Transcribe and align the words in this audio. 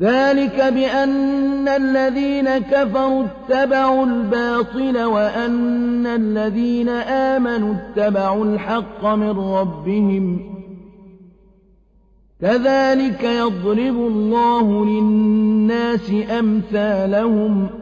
ذلك 0.00 0.72
بأن 0.74 1.68
الذين 1.68 2.58
كفروا 2.58 3.24
اتبعوا 3.24 4.06
الباطل 4.06 5.04
وأن 5.04 6.06
الذين 6.06 6.88
آمنوا 6.88 7.74
اتبعوا 7.74 8.44
الحق 8.44 9.04
من 9.04 9.38
ربهم. 9.38 10.40
كذلك 12.40 13.24
يضرب 13.24 13.96
الله 13.96 14.84
للناس 14.84 16.12
أمثالهم. 16.38 17.81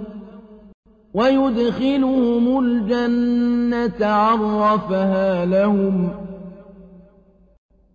ويدخلهم 1.13 2.59
الجنة 2.59 4.05
عرفها 4.05 5.45
لهم. 5.45 6.09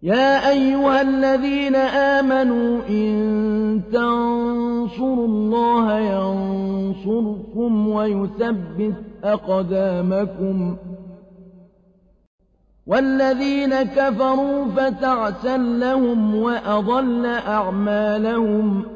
يا 0.02 0.50
أيها 0.50 1.00
الذين 1.00 1.76
آمنوا 1.76 2.80
إن 2.88 3.82
تنصروا 3.92 5.26
الله 5.26 5.98
ينصركم 5.98 7.88
ويثبت 7.88 8.94
أقدامكم. 9.24 10.76
والذين 12.86 13.82
كفروا 13.82 14.64
فتعسا 14.64 15.56
لهم 15.56 16.34
وأضل 16.34 17.26
أعمالهم. 17.26 18.95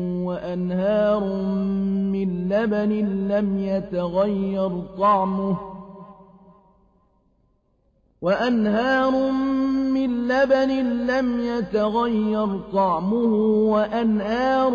وأنهار 0.31 1.19
من 2.11 2.49
لبن 2.49 2.91
لم 3.27 3.59
يتغير 3.59 4.81
طعمه. 4.99 5.57
وأنهار 8.21 9.31
من 9.93 10.27
لبن 10.27 10.69
لم 11.07 11.39
يتغير 11.39 12.59
طعمه. 12.73 13.33
وأنهار 13.71 14.71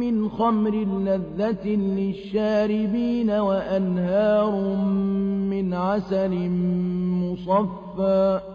من 0.00 0.28
خمر 0.28 0.74
لذة 0.84 1.68
للشاربين. 1.68 3.30
وأنهار 3.30 4.76
من 5.50 5.74
عسل 5.74 6.50
مصفى. 7.22 8.53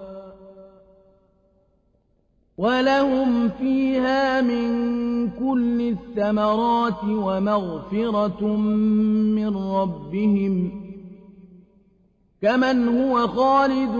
ولهم 2.60 3.50
فيها 3.50 4.42
من 4.42 4.70
كل 5.30 5.82
الثمرات 5.82 7.04
ومغفرة 7.04 8.46
من 9.36 9.58
ربهم 9.58 10.72
كمن 12.42 12.88
هو 12.88 13.28
خالد 13.28 13.96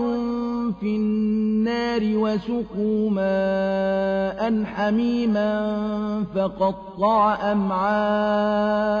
في 0.80 0.96
النار 0.96 2.00
وسقوا 2.04 3.10
ماء 3.10 4.64
حميما 4.64 5.74
فقطع 6.34 7.52
أمعاءهم 7.52 9.00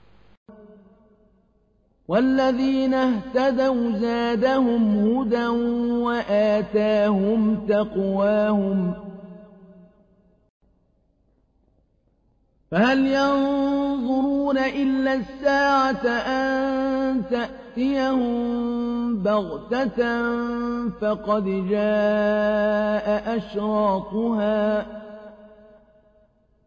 والذين 2.11 2.93
اهتدوا 2.93 3.91
زادهم 3.91 5.07
هدى 5.07 5.47
وآتاهم 6.05 7.67
تقواهم. 7.67 8.93
فهل 12.71 13.07
ينظرون 13.07 14.57
إلا 14.57 15.13
الساعة 15.13 16.07
أن 16.07 17.21
تأتيهم 17.29 19.23
بغتة 19.23 20.21
فقد 20.89 21.45
جاء 21.69 23.37
أشراطها. 23.37 24.85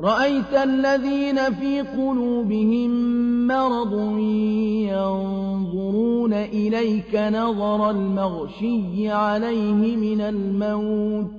رأيت 0.00 0.52
الذين 0.52 1.54
في 1.54 1.80
قلوبهم 1.80 2.90
مرض 3.46 4.18
ينظرون 4.92 6.32
إليك 6.32 7.14
نظر 7.14 7.90
المغشي 7.90 9.10
عليه 9.10 9.96
من 9.96 10.20
الموت 10.20 11.30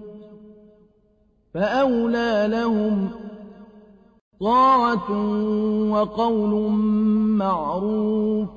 فأولى 1.53 2.47
لهم 2.49 3.09
طاعة 4.41 5.11
وقول 5.91 6.71
معروف 7.37 8.56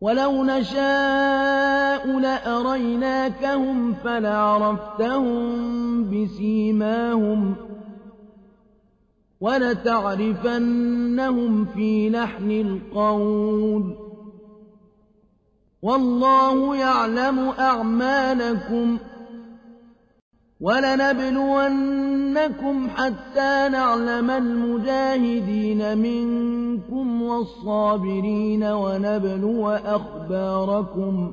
ولو 0.00 0.44
نشاء 0.44 2.18
لأريناكهم 2.18 3.94
فلعرفتهم 3.94 5.44
بسيماهم 6.10 7.56
ولتعرفنهم 9.40 10.84
في 11.64 12.10
لحن 12.10 12.50
القول 12.50 13.96
والله 15.82 16.76
يعلم 16.76 17.38
أعمالكم 17.58 18.98
ولنبلونكم 20.66 22.56
حتى 22.96 23.68
نعلم 23.72 24.30
المجاهدين 24.30 25.98
منكم 25.98 27.22
والصابرين 27.22 28.64
ونبلو 28.64 29.70
أخباركم 29.70 31.32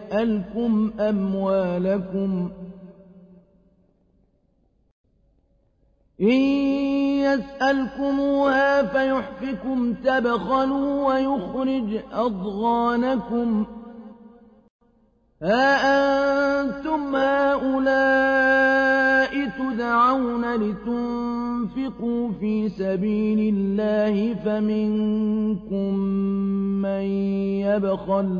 يسألكم 0.11 0.91
أموالكم. 0.99 2.49
إن 6.21 6.41
يسألكموها 7.23 8.83
فيحفكم 8.83 9.93
تبخلوا 9.93 11.07
ويخرج 11.07 11.99
أضغانكم. 12.13 13.65
ها 15.41 16.61
أنتم 16.61 17.15
هؤلاء 17.15 18.81
تدعون 19.59 20.55
لتنفقوا 20.55 22.31
في 22.39 22.69
سبيل 22.69 23.55
الله 23.55 24.33
فمنكم 24.33 25.95
من 26.81 27.01
يبخل 27.61 28.39